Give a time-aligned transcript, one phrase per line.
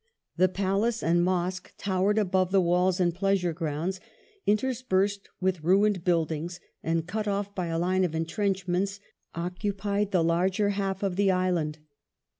[0.35, 3.99] The palace and mosque towered above the walls, and pleasure grounds,
[4.47, 8.99] interspersed with ruined buildings and cut off by a line of entrenchments,
[9.35, 11.77] occupied the larger half of the island.